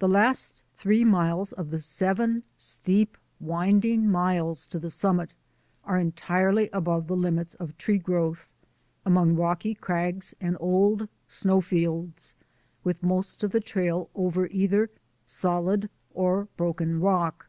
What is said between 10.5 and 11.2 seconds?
old